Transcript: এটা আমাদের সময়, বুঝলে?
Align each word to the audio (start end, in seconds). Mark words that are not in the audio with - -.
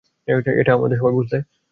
এটা 0.61 0.71
আমাদের 0.77 0.97
সময়, 0.99 1.15
বুঝলে? 1.17 1.37